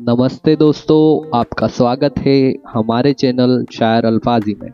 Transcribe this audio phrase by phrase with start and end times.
[0.00, 4.70] नमस्ते दोस्तों, आपका स्वागत है हमारे चैनल शायर अल्फाजी में।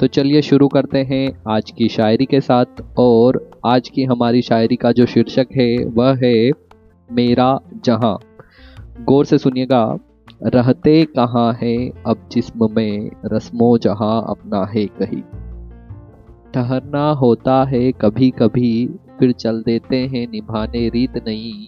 [0.00, 4.76] तो चलिए शुरू करते हैं आज की शायरी के साथ और आज की हमारी शायरी
[4.76, 6.50] का जो शीर्षक है, वह है,
[7.12, 8.18] मेरा जहाँ।
[9.04, 9.98] गौर से सुनिएगा,
[10.42, 15.22] रहते कहाँ है अब जिस्म में, रस्मो जहाँ अपना है कहीं।
[16.54, 18.86] ठहरना होता है कभी कभी
[19.18, 21.66] फिर चल देते हैं निभाने रीत नहीं,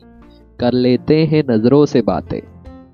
[0.60, 2.40] कर लेते हैं नज़रों से बातें।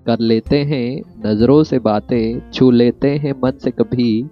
[0.06, 4.26] कर लेते हैं, नज़रों से बातें छू लेते हैं, मन से कभी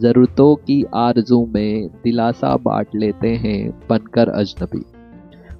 [0.00, 4.84] ज़रूरतों की आरज़ू में दिलासा बांट लेते हैं बनकर अजनबी।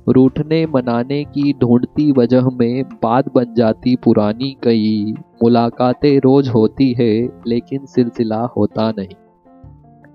[0.08, 7.28] रूठने मनाने की ढूंढती वजह में बात बन जाती पुरानी, कई मुलाकातें रोज होती है,
[7.46, 9.14] लेकिन सिलसिला होता नहीं।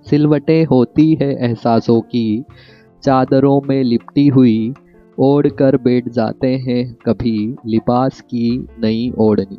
[0.10, 2.44] सिलवटें होती है एहसासों की,
[3.04, 4.74] चादरों में लिपटी हुई
[5.22, 9.58] ओढ़ कर बैठ जाते हैं, कभी लिबास की नई ओढ़नी।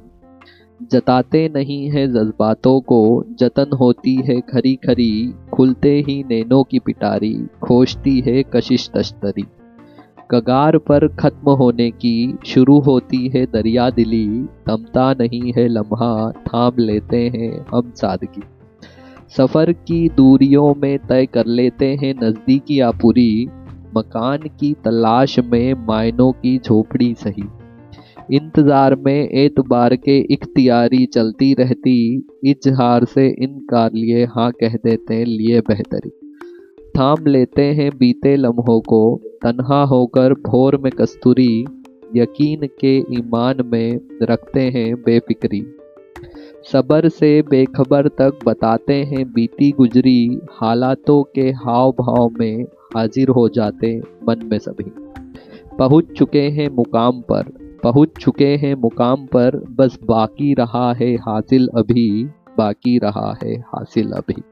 [0.93, 7.47] जताते नहीं हैं जज्बातों को, जतन होती है खरी खरी खुलते ही नैनों की पिटारी,
[7.63, 9.45] खोजती है कशिश तश्तरी।
[10.31, 16.73] कगार पर खत्म होने की शुरू होती है दरिया दिली, थमता नहीं है लम्हा, थाम
[16.79, 18.43] लेते हैं हम सादगी।
[19.37, 23.49] सफ़र की दूरियों में तय कर लेते हैं नज़दीकी आपुरी
[23.97, 27.45] मकान की तलाश में मायनों की झोपड़ी सही।
[28.33, 35.61] इंतज़ार में एतबार के इख्तियारी चलती रहती, इजहार से इनकार लिए हाँ कह देते लिए
[35.61, 36.11] बेहतरी।
[36.99, 41.65] थाम लेते हैं बीते लम्हों को, तन्हा होकर भोर में कस्तूरी,
[42.17, 45.63] यकीन के ईमान में रखते हैं बेफिक्री।
[46.73, 52.65] सबर से बेखबर तक बताते हैं बीती गुजरी, हालातों के हाव भाव में
[52.97, 53.97] हाजिर हो जाते
[54.29, 54.91] मन में सभी।
[55.79, 57.51] पहुँच चुके हैं मुकाम पर,
[57.83, 62.25] पहुँच चुके हैं मुकाम पर, बस बाकी रहा है हासिल अभी,
[62.59, 64.43] बाकी रहा है हासिल अभी।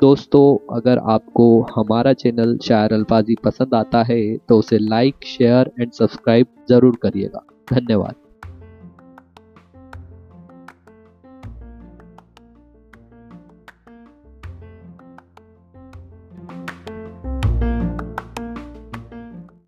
[0.00, 1.46] दोस्तों, अगर आपको
[1.76, 7.46] हमारा चैनल शायर अल्फाजी पसंद आता है तो उसे लाइक शेयर एंड सब्सक्राइब ज़रूर करिएगा।
[7.72, 8.14] धन्यवाद।